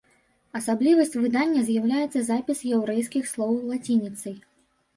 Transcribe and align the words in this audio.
Асаблівасцю 0.59 1.21
выдання 1.25 1.61
з'яўляецца 1.67 2.23
запіс 2.31 2.65
яўрэйскіх 2.75 3.31
слоў 3.35 3.55
лацініцай. 3.71 4.35